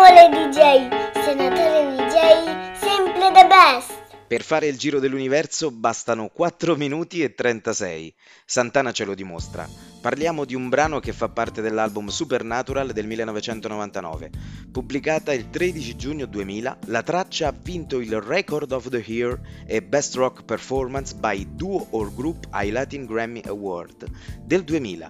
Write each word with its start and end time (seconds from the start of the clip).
Onorevole 0.00 0.48
DJ, 0.48 0.88
senatore 1.12 1.94
DJ, 1.94 2.72
sempre 2.72 3.30
the 3.34 3.46
best. 3.46 3.92
Per 4.26 4.42
fare 4.42 4.66
il 4.66 4.78
giro 4.78 4.98
dell'universo 4.98 5.70
bastano 5.70 6.30
4 6.32 6.74
minuti 6.74 7.22
e 7.22 7.34
36. 7.34 8.14
Santana 8.46 8.92
ce 8.92 9.04
lo 9.04 9.14
dimostra. 9.14 9.68
Parliamo 10.00 10.46
di 10.46 10.54
un 10.54 10.70
brano 10.70 11.00
che 11.00 11.12
fa 11.12 11.28
parte 11.28 11.60
dell'album 11.60 12.08
Supernatural 12.08 12.92
del 12.92 13.06
1999. 13.08 14.30
Pubblicata 14.72 15.34
il 15.34 15.50
13 15.50 15.96
giugno 15.96 16.24
2000, 16.24 16.78
la 16.86 17.02
traccia 17.02 17.48
ha 17.48 17.54
vinto 17.54 18.00
il 18.00 18.18
Record 18.22 18.72
of 18.72 18.88
the 18.88 19.04
Year 19.04 19.38
e 19.66 19.82
Best 19.82 20.14
Rock 20.14 20.44
Performance 20.44 21.14
by 21.14 21.46
Duo 21.56 21.88
or 21.90 22.10
Group 22.14 22.46
ai 22.52 22.70
Latin 22.70 23.04
Grammy 23.04 23.42
Award 23.44 24.06
del 24.40 24.64
2000. 24.64 25.08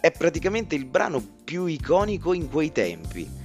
È 0.00 0.10
praticamente 0.10 0.74
il 0.74 0.86
brano 0.86 1.22
più 1.44 1.66
iconico 1.66 2.32
in 2.32 2.50
quei 2.50 2.72
tempi. 2.72 3.41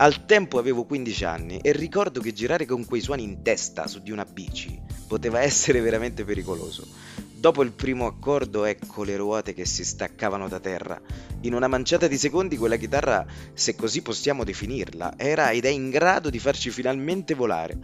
Al 0.00 0.26
tempo 0.26 0.60
avevo 0.60 0.84
15 0.84 1.24
anni 1.24 1.58
e 1.58 1.72
ricordo 1.72 2.20
che 2.20 2.32
girare 2.32 2.66
con 2.66 2.84
quei 2.84 3.00
suoni 3.00 3.24
in 3.24 3.42
testa 3.42 3.88
su 3.88 4.00
di 4.00 4.12
una 4.12 4.24
bici 4.24 4.80
poteva 5.08 5.40
essere 5.40 5.80
veramente 5.80 6.24
pericoloso. 6.24 6.86
Dopo 7.34 7.64
il 7.64 7.72
primo 7.72 8.06
accordo 8.06 8.64
ecco 8.64 9.02
le 9.02 9.16
ruote 9.16 9.54
che 9.54 9.64
si 9.64 9.84
staccavano 9.84 10.46
da 10.46 10.60
terra. 10.60 11.00
In 11.40 11.52
una 11.52 11.66
manciata 11.66 12.06
di 12.06 12.16
secondi 12.16 12.56
quella 12.56 12.76
chitarra, 12.76 13.26
se 13.54 13.74
così 13.74 14.00
possiamo 14.00 14.44
definirla, 14.44 15.14
era 15.16 15.50
ed 15.50 15.64
è 15.64 15.70
in 15.70 15.90
grado 15.90 16.30
di 16.30 16.38
farci 16.38 16.70
finalmente 16.70 17.34
volare. 17.34 17.76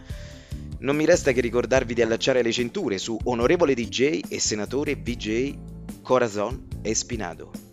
Non 0.79 0.95
mi 0.95 1.03
resta 1.03 1.33
che 1.33 1.41
ricordarvi 1.41 1.93
di 1.93 2.01
allacciare 2.01 2.41
le 2.41 2.51
cinture 2.53 2.97
su 2.97 3.19
onorevole 3.25 3.73
DJ 3.73 4.21
e 4.29 4.39
senatore 4.39 4.95
VJ 4.95 5.53
Corazon 6.01 6.65
Espinado. 6.81 7.64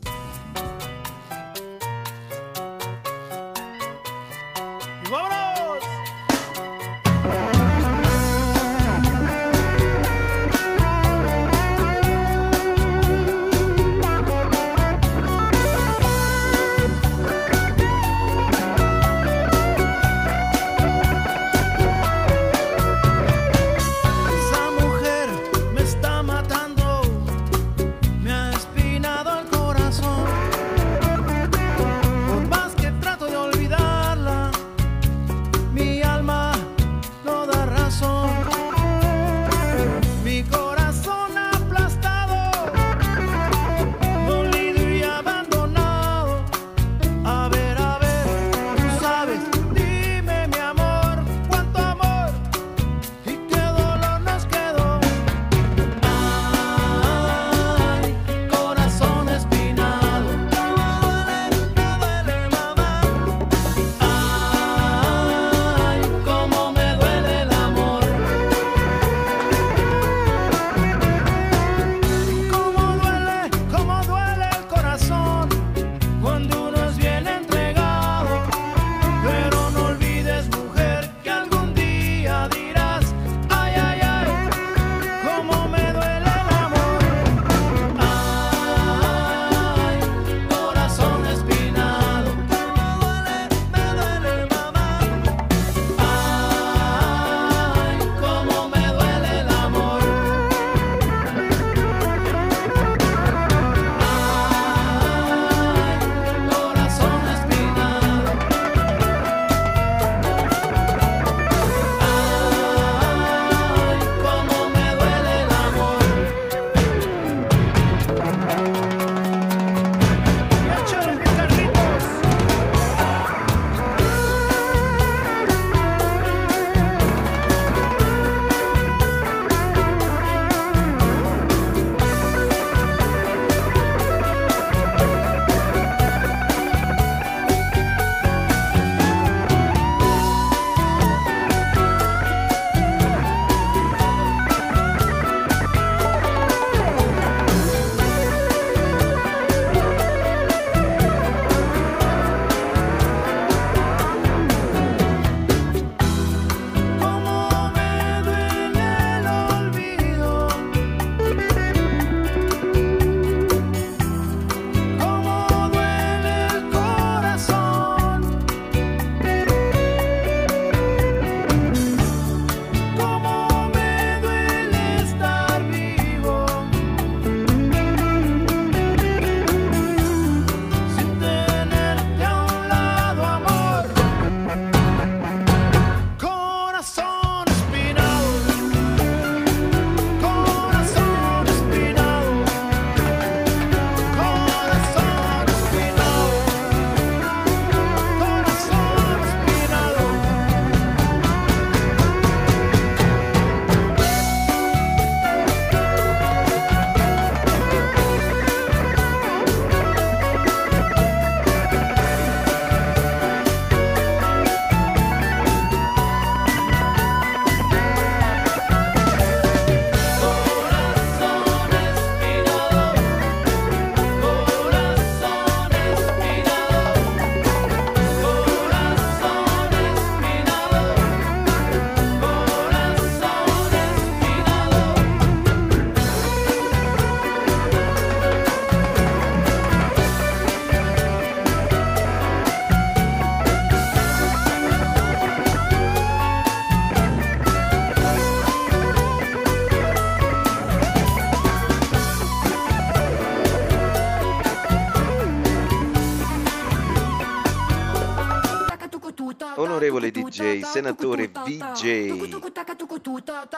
Onorevole 259.57 260.11
DJ, 260.11 260.61
senatore 260.61 261.31
DJ, 261.31 262.29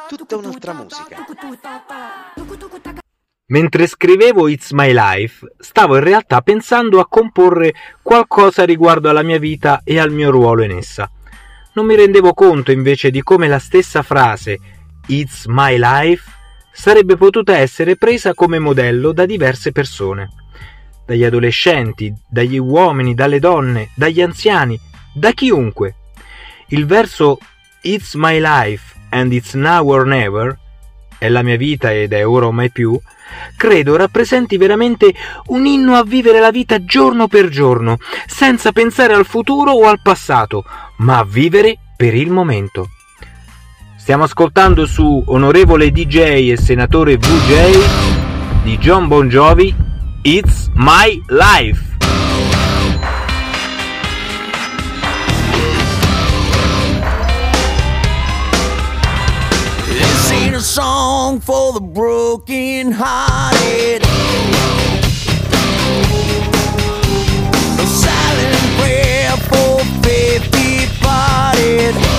tutta 0.09 0.37
un'altra 0.37 0.73
musica. 0.73 1.25
Mentre 3.47 3.87
scrivevo 3.87 4.49
It's 4.49 4.71
My 4.71 4.93
Life, 4.95 5.55
stavo 5.59 5.97
in 5.97 6.05
realtà 6.05 6.41
pensando 6.41 7.01
a 7.01 7.07
comporre 7.07 7.75
qualcosa 8.03 8.65
riguardo 8.65 9.11
alla 9.11 9.23
mia 9.23 9.39
vita 9.39 9.83
e 9.85 9.99
al 9.99 10.11
mio 10.11 10.31
ruolo 10.31 10.63
in 10.63 10.71
essa. 10.71 11.11
Non 11.75 11.87
mi 11.87 11.97
rendevo 11.97 12.33
conto 12.35 12.71
invece 12.71 13.11
di 13.11 13.23
come 13.23 13.49
la 13.49 13.59
stessa 13.59 14.03
frase 14.03 14.59
It's 15.09 15.47
My 15.47 15.77
Life 15.79 16.31
sarebbe 16.73 17.17
potuta 17.17 17.57
essere 17.57 17.97
presa 17.97 18.33
come 18.33 18.59
modello 18.59 19.13
da 19.13 19.27
diverse 19.27 19.73
persone, 19.73 20.31
dagli 21.05 21.25
adolescenti, 21.25 22.13
dagli 22.29 22.59
uomini, 22.59 23.15
dalle 23.15 23.39
donne, 23.39 23.91
dagli 23.95 24.23
anziani, 24.23 24.81
da 25.15 25.33
chiunque. 25.33 25.95
Il 26.69 26.87
verso 26.87 27.39
It's 27.83 28.15
my 28.15 28.39
life 28.39 28.95
and 29.11 29.33
it's 29.33 29.55
now 29.55 29.87
or 29.87 30.07
never 30.07 30.59
è 31.25 31.29
la 31.31 31.43
mia 31.43 31.57
vita 31.57 31.91
ed 31.91 32.13
è 32.13 32.27
ora 32.27 32.47
o 32.47 32.53
mai 32.53 32.71
più, 32.71 33.01
credo 33.57 33.97
rappresenti 33.97 34.59
veramente 34.59 35.15
un 35.47 35.65
inno 35.65 35.95
a 35.95 36.05
vivere 36.05 36.39
la 36.39 36.51
vita 36.51 36.85
giorno 36.85 37.29
per 37.29 37.49
giorno, 37.49 37.97
senza 38.27 38.73
pensare 38.73 39.15
al 39.15 39.25
futuro 39.25 39.73
o 39.73 39.87
al 39.87 40.03
passato, 40.03 40.65
ma 40.99 41.19
a 41.19 41.25
vivere 41.25 41.79
per 41.97 42.15
il 42.15 42.31
momento. 42.31 42.91
Stiamo 43.97 44.25
ascoltando 44.25 44.85
su 44.85 45.23
Onorevole 45.27 45.91
DJ 45.91 46.51
e 46.51 46.57
Senatore 46.59 47.17
VJ 47.17 48.63
di 48.63 48.77
John 48.77 49.09
Bon 49.09 49.27
Jovi 49.29 49.75
It's 50.21 50.71
My 50.75 51.23
Life. 51.29 51.94
song 61.25 61.41
for 61.41 61.73
the 61.73 61.81
broken 61.81 62.93
hearted. 62.93 64.03
A 67.81 67.87
silent 67.87 68.61
prayer 68.79 69.37
for 69.49 69.79
faith 70.03 70.45
departed. 70.51 72.14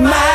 smile. 0.00 0.29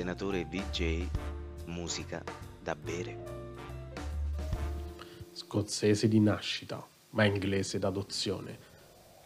senatore 0.00 0.48
DJ 0.48 1.06
musica 1.66 2.24
da 2.62 2.74
bere. 2.74 3.18
Scozzese 5.30 6.08
di 6.08 6.18
nascita, 6.20 6.82
ma 7.10 7.24
inglese 7.24 7.78
d'adozione. 7.78 8.58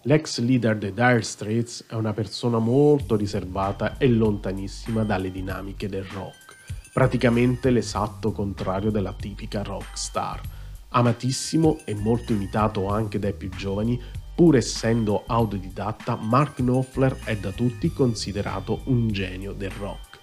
L'ex 0.02 0.40
leader 0.40 0.76
dei 0.76 0.92
Dire 0.92 1.22
Straits 1.22 1.84
è 1.86 1.94
una 1.94 2.12
persona 2.12 2.58
molto 2.58 3.14
riservata 3.14 3.98
e 3.98 4.08
lontanissima 4.08 5.04
dalle 5.04 5.30
dinamiche 5.30 5.88
del 5.88 6.02
rock, 6.02 6.56
praticamente 6.92 7.70
l'esatto 7.70 8.32
contrario 8.32 8.90
della 8.90 9.14
tipica 9.14 9.62
rock 9.62 9.96
star. 9.96 10.40
Amatissimo 10.88 11.82
e 11.84 11.94
molto 11.94 12.32
imitato 12.32 12.88
anche 12.88 13.20
dai 13.20 13.32
più 13.32 13.48
giovani, 13.50 14.02
pur 14.34 14.56
essendo 14.56 15.22
autodidatta, 15.24 16.16
Mark 16.16 16.56
Knopfler 16.56 17.16
è 17.22 17.36
da 17.36 17.52
tutti 17.52 17.92
considerato 17.92 18.80
un 18.86 19.12
genio 19.12 19.52
del 19.52 19.70
rock. 19.70 20.13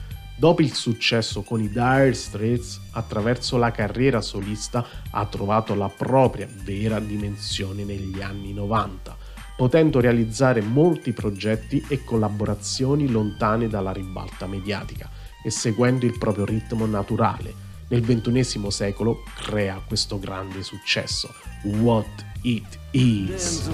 Dopo 0.41 0.63
il 0.63 0.73
successo 0.73 1.43
con 1.43 1.61
i 1.61 1.69
Dire 1.69 2.15
Straits, 2.15 2.81
attraverso 2.93 3.57
la 3.57 3.69
carriera 3.69 4.21
solista 4.21 4.83
ha 5.11 5.23
trovato 5.27 5.75
la 5.75 5.87
propria 5.87 6.47
vera 6.63 6.99
dimensione 6.99 7.83
negli 7.83 8.23
anni 8.23 8.51
90 8.51 9.17
potendo 9.55 9.99
realizzare 9.99 10.61
molti 10.61 11.11
progetti 11.11 11.85
e 11.87 12.03
collaborazioni 12.03 13.07
lontane 13.07 13.67
dalla 13.67 13.91
ribalta 13.91 14.47
mediatica 14.47 15.07
e 15.43 15.51
seguendo 15.51 16.07
il 16.07 16.17
proprio 16.17 16.45
ritmo 16.45 16.87
naturale. 16.87 17.53
Nel 17.89 18.01
XXI 18.01 18.71
secolo 18.71 19.21
crea 19.35 19.79
questo 19.85 20.17
grande 20.17 20.63
successo, 20.63 21.31
What 21.65 22.25
It 22.41 22.79
Is. 22.89 23.69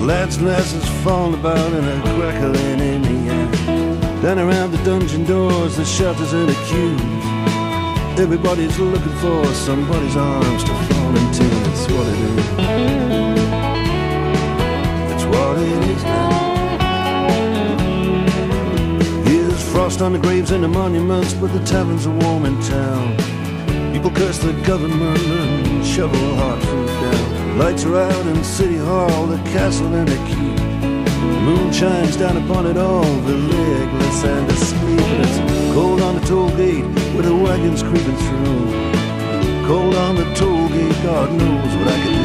There's 0.00 0.08
lads 0.08 0.36
and 0.38 0.46
lasses 0.46 0.88
falling 1.04 1.34
about 1.34 1.72
and 1.74 1.86
a 1.86 2.00
crackling 2.14 2.80
in 2.80 3.02
the 3.02 3.32
air. 3.34 3.50
Down 4.22 4.38
around 4.38 4.70
the 4.70 4.78
dungeon 4.82 5.24
doors, 5.24 5.76
the 5.76 5.84
shutters 5.84 6.32
and 6.32 6.48
the 6.48 6.54
queues. 6.68 7.00
Everybody's 8.18 8.78
looking 8.78 9.12
for 9.18 9.44
somebody's 9.52 10.16
arms 10.16 10.64
to 10.64 10.70
fall 10.70 11.14
into. 11.14 11.44
It's 11.68 11.86
what 11.92 12.06
it 12.06 12.18
is. 12.30 12.46
It's 15.12 15.24
what 15.26 15.58
it 15.58 15.84
is 15.90 16.02
now. 16.02 16.30
Here's 19.24 19.62
frost 19.70 20.00
on 20.00 20.12
the 20.14 20.18
graves 20.18 20.50
and 20.50 20.64
the 20.64 20.68
monuments, 20.68 21.34
but 21.34 21.52
the 21.52 21.62
taverns 21.66 22.06
are 22.06 22.16
warm 22.20 22.46
in 22.46 22.58
town. 22.62 23.18
People 23.92 24.10
curse 24.12 24.38
the 24.38 24.54
government 24.62 25.20
and 25.20 25.84
shovel 25.84 26.36
hard 26.36 26.62
food 26.62 26.86
down. 26.86 27.39
Lights 27.56 27.84
are 27.84 27.96
out 27.96 28.26
in 28.26 28.42
City 28.44 28.76
Hall, 28.76 29.26
the 29.26 29.36
castle 29.50 29.92
and 29.94 30.08
the 30.08 30.16
keep. 30.28 30.56
The 30.56 31.40
moon 31.42 31.72
shines 31.72 32.16
down 32.16 32.36
upon 32.36 32.66
it 32.66 32.76
all, 32.76 33.02
the 33.02 33.36
legless 33.36 34.24
and 34.24 34.48
the 34.48 34.56
sleepless. 34.56 35.74
Cold 35.74 36.00
on 36.00 36.14
the 36.14 36.26
toll 36.26 36.50
gate 36.56 36.84
with 37.14 37.26
the 37.26 37.34
wagons 37.34 37.82
creeping 37.82 38.16
through. 38.16 39.66
Cold 39.66 39.94
on 39.94 40.16
the 40.16 40.34
toll 40.34 40.68
gate, 40.68 41.02
God 41.02 41.30
knows 41.32 41.76
what 41.76 41.88
I 41.88 41.96
can 42.02 42.14
do 42.14 42.19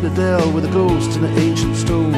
citadel 0.00 0.50
with 0.52 0.64
the 0.64 0.70
ghosts 0.70 1.14
and 1.16 1.24
the 1.24 1.40
ancient 1.40 1.76
stones. 1.76 2.16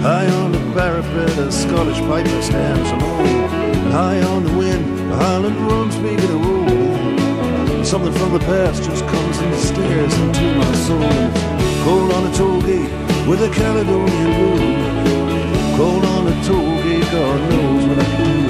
High 0.00 0.28
on 0.42 0.52
the 0.52 0.60
parapet, 0.74 1.36
a 1.38 1.50
Scottish 1.50 1.98
piper 2.00 2.40
stands 2.40 2.88
alone. 2.90 3.90
High 3.90 4.22
on 4.22 4.44
the 4.44 4.56
wind, 4.56 5.10
the 5.10 5.16
Highland 5.16 5.56
drums 5.56 5.96
begin 5.96 6.20
to 6.20 6.38
roll. 6.46 7.84
Something 7.84 8.12
from 8.12 8.34
the 8.34 8.38
past 8.38 8.84
just 8.84 9.04
comes 9.06 9.38
and 9.38 9.56
stares 9.56 10.14
into 10.20 10.46
my 10.56 10.74
soul. 10.86 11.10
Cold 11.84 12.12
on 12.12 12.30
the 12.30 12.36
toll 12.36 12.62
gate 12.62 12.92
with 13.26 13.42
a 13.42 13.50
Caledonian 13.50 14.30
moon. 14.40 15.76
Cold 15.76 16.04
on 16.04 16.26
the 16.26 16.36
toll 16.46 16.76
gate, 16.84 17.10
God 17.10 17.40
knows 17.50 17.86
what 17.88 17.98
I 17.98 18.16
do 18.18 18.43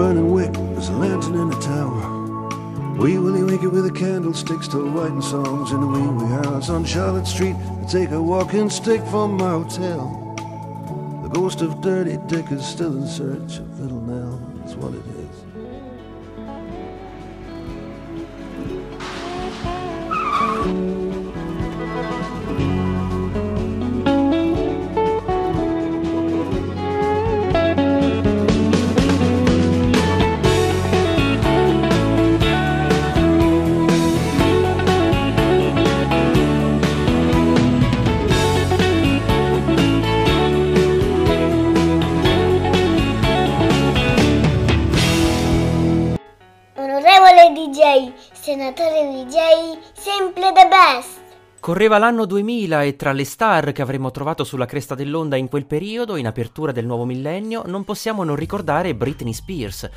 burning 0.00 0.32
wick, 0.32 0.50
there's 0.54 0.88
a 0.88 0.92
lantern 0.92 1.34
in 1.34 1.50
the 1.50 1.60
tower. 1.60 2.96
Wee 2.96 3.18
Willie 3.18 3.44
Winky 3.44 3.66
with 3.66 3.84
a 3.84 3.90
candlestick 3.90 4.62
still 4.62 4.88
writing 4.88 5.20
songs 5.20 5.72
in 5.72 5.80
the 5.82 5.86
wee 5.86 6.08
wee 6.08 6.30
house 6.42 6.70
on 6.70 6.86
Charlotte 6.86 7.26
Street. 7.26 7.54
I 7.54 7.84
take 7.84 8.10
a 8.10 8.22
walking 8.22 8.70
stick 8.70 9.02
from 9.08 9.36
my 9.36 9.50
hotel. 9.50 10.34
The 11.22 11.28
ghost 11.28 11.60
of 11.60 11.82
Dirty 11.82 12.16
Dick 12.28 12.50
is 12.50 12.64
still 12.64 12.96
in 12.96 13.06
search 13.06 13.58
of 13.58 13.78
Little 13.78 14.00
Nell. 14.00 14.40
That's 14.60 14.74
what 14.74 14.94
it 14.94 15.04
is. 15.04 15.19
Senatore 48.50 49.12
DJ, 49.12 49.78
sempre 49.92 50.50
the 50.52 50.66
best. 50.68 51.20
Correva 51.60 51.98
l'anno 51.98 52.24
2000 52.24 52.82
e 52.82 52.96
tra 52.96 53.12
le 53.12 53.24
star 53.24 53.70
che 53.70 53.80
avremmo 53.80 54.10
trovato 54.10 54.42
sulla 54.42 54.66
cresta 54.66 54.96
dell'onda 54.96 55.36
in 55.36 55.48
quel 55.48 55.66
periodo, 55.66 56.16
in 56.16 56.26
apertura 56.26 56.72
del 56.72 56.84
nuovo 56.84 57.04
millennio, 57.04 57.62
non 57.66 57.84
possiamo 57.84 58.24
non 58.24 58.34
ricordare 58.34 58.96
Britney 58.96 59.32
Spears. 59.32 59.88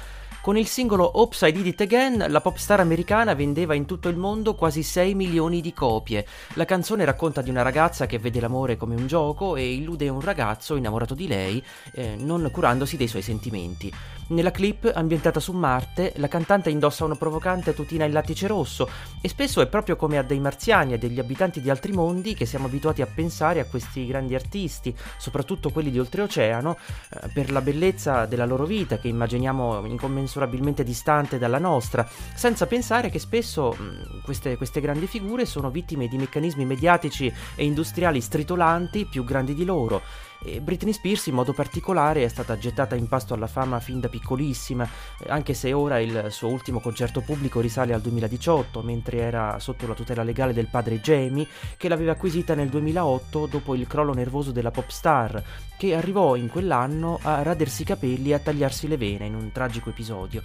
Con 0.43 0.55
il 0.55 0.67
singolo 0.67 1.09
Oops 1.15 1.41
I 1.41 1.51
Did 1.51 1.65
It 1.65 1.81
Again, 1.81 2.25
la 2.27 2.41
pop 2.41 2.57
star 2.57 2.81
americana 2.81 3.33
vendeva 3.33 3.73
in 3.73 3.85
tutto 3.85 4.07
il 4.09 4.17
mondo 4.17 4.53
quasi 4.53 4.83
6 4.83 5.15
milioni 5.15 5.59
di 5.59 5.73
copie. 5.73 6.27
La 6.55 6.65
canzone 6.65 7.05
racconta 7.05 7.41
di 7.41 7.49
una 7.49 7.61
ragazza 7.63 8.05
che 8.05 8.19
vede 8.19 8.39
l'amore 8.39 8.77
come 8.77 8.93
un 8.93 9.07
gioco 9.07 9.55
e 9.55 9.71
illude 9.73 10.09
un 10.09 10.21
ragazzo 10.21 10.75
innamorato 10.75 11.15
di 11.15 11.27
lei, 11.27 11.63
eh, 11.93 12.17
non 12.19 12.49
curandosi 12.51 12.97
dei 12.97 13.07
suoi 13.07 13.21
sentimenti. 13.23 13.91
Nella 14.33 14.49
clip, 14.49 14.91
ambientata 14.91 15.39
su 15.39 15.51
Marte, 15.51 16.13
la 16.15 16.27
cantante 16.27 16.71
indossa 16.71 17.05
una 17.05 17.13
provocante 17.13 17.75
tutina 17.75 18.05
in 18.05 18.11
lattice 18.11 18.47
rosso 18.47 18.89
e 19.21 19.29
spesso 19.29 19.61
è 19.61 19.67
proprio 19.67 19.95
come 19.95 20.17
a 20.17 20.23
dei 20.23 20.39
marziani 20.39 20.93
e 20.93 20.97
degli 20.97 21.19
abitanti 21.19 21.61
di 21.61 21.69
altri 21.69 21.91
mondi 21.91 22.33
che 22.33 22.47
siamo 22.47 22.65
abituati 22.65 23.03
a 23.03 23.05
pensare 23.05 23.59
a 23.59 23.65
questi 23.65 24.07
grandi 24.07 24.33
artisti, 24.33 24.95
soprattutto 25.19 25.69
quelli 25.69 25.91
di 25.91 25.99
oltreoceano, 25.99 26.75
eh, 27.11 27.29
per 27.31 27.51
la 27.51 27.61
bellezza 27.61 28.25
della 28.25 28.47
loro 28.47 28.65
vita 28.65 28.97
che 28.97 29.07
immaginiamo 29.07 29.85
incommensurabilmente 29.85 30.83
distante 30.83 31.37
dalla 31.37 31.59
nostra, 31.59 32.09
senza 32.33 32.65
pensare 32.65 33.11
che 33.11 33.19
spesso 33.19 33.75
mh, 33.77 34.23
queste, 34.23 34.57
queste 34.57 34.81
grandi 34.81 35.05
figure 35.05 35.45
sono 35.45 35.69
vittime 35.69 36.07
di 36.07 36.17
meccanismi 36.17 36.65
mediatici 36.65 37.31
e 37.53 37.65
industriali 37.65 38.19
stritolanti 38.19 39.05
più 39.05 39.23
grandi 39.23 39.53
di 39.53 39.63
loro. 39.63 40.01
Britney 40.61 40.93
Spears 40.93 41.27
in 41.27 41.35
modo 41.35 41.53
particolare 41.53 42.23
è 42.23 42.27
stata 42.27 42.57
gettata 42.57 42.95
in 42.95 43.07
pasto 43.07 43.33
alla 43.33 43.47
fama 43.47 43.79
fin 43.79 43.99
da 43.99 44.09
piccolissima, 44.09 44.87
eh, 45.19 45.29
anche 45.29 45.53
se 45.53 45.73
ora 45.73 45.99
il 45.99 46.27
suo 46.29 46.49
ultimo 46.49 46.79
concerto 46.79 47.21
pubblico 47.21 47.59
risale 47.59 47.93
al 47.93 48.01
2018, 48.01 48.81
mentre 48.81 49.19
era 49.19 49.59
sotto 49.59 49.87
la 49.87 49.93
tutela 49.93 50.23
legale 50.23 50.53
del 50.53 50.67
padre 50.67 50.99
Jamie, 50.99 51.47
che 51.77 51.87
l'aveva 51.87 52.11
acquisita 52.11 52.55
nel 52.55 52.69
2008 52.69 53.47
dopo 53.47 53.75
il 53.75 53.87
crollo 53.87 54.13
nervoso 54.13 54.51
della 54.51 54.71
pop 54.71 54.89
star, 54.89 55.41
che 55.77 55.95
arrivò 55.95 56.35
in 56.35 56.49
quell'anno 56.49 57.19
a 57.21 57.41
radersi 57.41 57.83
i 57.83 57.85
capelli 57.85 58.31
e 58.31 58.33
a 58.35 58.39
tagliarsi 58.39 58.87
le 58.87 58.97
vene 58.97 59.25
in 59.25 59.35
un 59.35 59.51
tragico 59.51 59.89
episodio. 59.89 60.41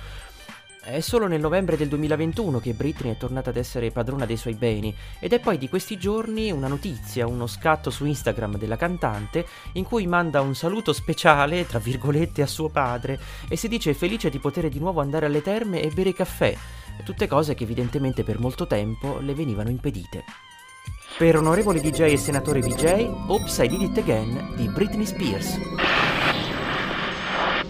È 0.90 1.00
solo 1.00 1.26
nel 1.26 1.38
novembre 1.38 1.76
del 1.76 1.88
2021 1.88 2.60
che 2.60 2.72
Britney 2.72 3.12
è 3.12 3.18
tornata 3.18 3.50
ad 3.50 3.58
essere 3.58 3.90
padrona 3.90 4.24
dei 4.24 4.38
suoi 4.38 4.54
beni 4.54 4.94
ed 5.18 5.34
è 5.34 5.38
poi 5.38 5.58
di 5.58 5.68
questi 5.68 5.98
giorni 5.98 6.50
una 6.50 6.66
notizia, 6.66 7.26
uno 7.26 7.46
scatto 7.46 7.90
su 7.90 8.06
Instagram 8.06 8.56
della 8.56 8.78
cantante 8.78 9.46
in 9.72 9.84
cui 9.84 10.06
manda 10.06 10.40
un 10.40 10.54
saluto 10.54 10.94
speciale, 10.94 11.66
tra 11.66 11.78
virgolette, 11.78 12.40
a 12.40 12.46
suo 12.46 12.70
padre 12.70 13.20
e 13.50 13.56
si 13.56 13.68
dice 13.68 13.92
felice 13.92 14.30
di 14.30 14.38
poter 14.38 14.70
di 14.70 14.78
nuovo 14.78 15.02
andare 15.02 15.26
alle 15.26 15.42
terme 15.42 15.82
e 15.82 15.90
bere 15.90 16.14
caffè, 16.14 16.56
tutte 17.04 17.26
cose 17.26 17.52
che 17.52 17.64
evidentemente 17.64 18.24
per 18.24 18.40
molto 18.40 18.66
tempo 18.66 19.18
le 19.20 19.34
venivano 19.34 19.68
impedite. 19.68 20.24
Per 21.18 21.36
onorevole 21.36 21.82
DJ 21.82 22.12
e 22.12 22.16
senatore 22.16 22.60
VJ, 22.60 23.10
Oops 23.28 23.58
I 23.58 23.68
Did 23.68 23.82
It 23.82 23.98
Again 23.98 24.54
di 24.56 24.66
Britney 24.68 25.04
Spears. 25.04 25.58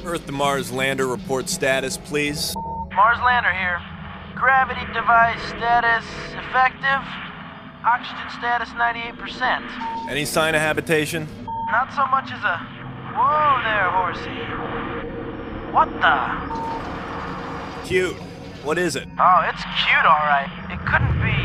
Earth 0.04 0.24
to 0.26 0.32
Mars 0.32 0.70
lander 0.70 1.06
report 1.06 1.48
status, 1.48 1.98
please. 1.98 2.54
Mars 2.98 3.18
lander 3.24 3.52
here. 3.52 3.80
Gravity 4.34 4.84
device 4.92 5.40
status 5.50 6.04
effective. 6.34 7.06
Oxygen 7.86 8.28
status 8.36 8.70
98%. 8.70 10.10
Any 10.10 10.24
sign 10.24 10.56
of 10.56 10.60
habitation? 10.60 11.28
Not 11.70 11.92
so 11.94 12.04
much 12.08 12.32
as 12.32 12.42
a. 12.42 12.58
Whoa 13.14 13.60
there, 13.62 13.88
horsey. 13.94 14.42
What 15.72 15.88
the? 16.00 17.86
Cute. 17.86 18.16
What 18.64 18.78
is 18.78 18.96
it? 18.96 19.06
Oh, 19.16 19.48
it's 19.48 19.62
cute, 19.62 20.04
alright. 20.04 20.50
It 20.68 20.80
couldn't 20.84 21.22
be. 21.22 21.36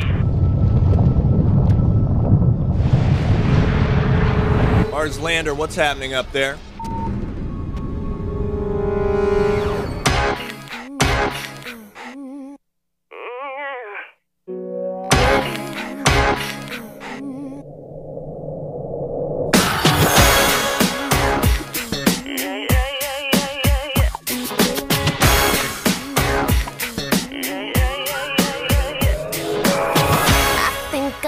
Mars 4.90 5.20
lander, 5.20 5.54
what's 5.54 5.76
happening 5.76 6.16
up 6.16 6.32
there? 6.32 6.58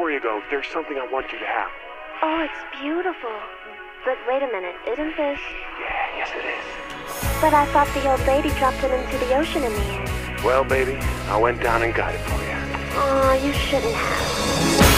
Before 0.00 0.12
you 0.12 0.20
go, 0.22 0.42
there's 0.48 0.66
something 0.68 0.96
I 0.96 1.06
want 1.12 1.30
you 1.30 1.38
to 1.38 1.44
have. 1.44 1.70
Oh, 2.22 2.40
it's 2.40 2.80
beautiful. 2.80 3.28
But 4.02 4.16
wait 4.26 4.42
a 4.42 4.46
minute, 4.46 4.74
isn't 4.88 5.14
this? 5.14 5.38
Yeah, 5.78 6.16
yes 6.16 6.30
it 6.34 6.42
is. 6.42 7.42
But 7.42 7.52
I 7.52 7.66
thought 7.66 7.86
the 7.92 8.10
old 8.10 8.26
lady 8.26 8.48
dropped 8.58 8.82
it 8.82 8.90
into 8.90 9.18
the 9.26 9.36
ocean 9.36 9.62
in 9.62 9.70
the 9.70 9.78
end. 9.78 10.42
Well, 10.42 10.64
baby, 10.64 10.96
I 11.28 11.36
went 11.36 11.62
down 11.62 11.82
and 11.82 11.94
got 11.94 12.14
it 12.14 12.20
for 12.20 12.40
you. 12.40 12.56
Oh, 12.96 13.40
you 13.44 13.52
shouldn't 13.52 13.92
have. 13.92 14.89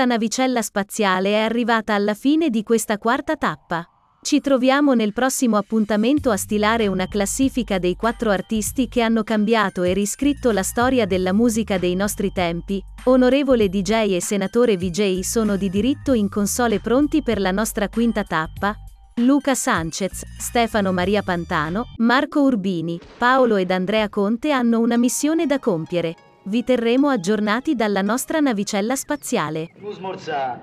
Questa 0.00 0.16
navicella 0.16 0.62
spaziale 0.62 1.32
è 1.32 1.40
arrivata 1.40 1.92
alla 1.92 2.14
fine 2.14 2.48
di 2.48 2.62
questa 2.62 2.96
quarta 2.96 3.36
tappa. 3.36 3.86
Ci 4.22 4.40
troviamo 4.40 4.94
nel 4.94 5.12
prossimo 5.12 5.58
appuntamento 5.58 6.30
a 6.30 6.38
stilare 6.38 6.86
una 6.86 7.06
classifica 7.06 7.78
dei 7.78 7.96
quattro 7.96 8.30
artisti 8.30 8.88
che 8.88 9.02
hanno 9.02 9.22
cambiato 9.24 9.82
e 9.82 9.92
riscritto 9.92 10.52
la 10.52 10.62
storia 10.62 11.04
della 11.04 11.34
musica 11.34 11.76
dei 11.76 11.94
nostri 11.96 12.32
tempi. 12.32 12.82
Onorevole 13.04 13.68
DJ 13.68 14.14
e 14.14 14.22
senatore 14.22 14.78
VJ 14.78 15.20
sono 15.20 15.56
di 15.56 15.68
diritto 15.68 16.14
in 16.14 16.30
console 16.30 16.80
pronti 16.80 17.22
per 17.22 17.38
la 17.38 17.50
nostra 17.50 17.90
quinta 17.90 18.24
tappa. 18.24 18.74
Luca 19.16 19.54
Sanchez, 19.54 20.22
Stefano 20.38 20.92
Maria 20.92 21.22
Pantano, 21.22 21.88
Marco 21.98 22.40
Urbini, 22.40 22.98
Paolo 23.18 23.56
ed 23.56 23.70
Andrea 23.70 24.08
Conte 24.08 24.50
hanno 24.50 24.80
una 24.80 24.96
missione 24.96 25.44
da 25.44 25.58
compiere. 25.58 26.29
Vi 26.42 26.64
terremo 26.64 27.08
aggiornati 27.08 27.74
dalla 27.74 28.00
nostra 28.00 28.40
navicella 28.40 28.96
spaziale. 28.96 29.70
Non 29.76 30.16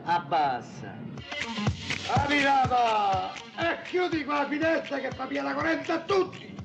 abbassa. 0.04 0.96
Arrivata! 2.16 3.34
E 3.58 3.82
chiudi 3.88 4.24
qua 4.24 4.40
la 4.40 4.48
finestra 4.48 4.98
che 4.98 5.12
fa 5.12 5.26
via 5.26 5.44
la 5.44 5.54
corrente 5.54 5.92
a 5.92 6.00
tutti! 6.00 6.56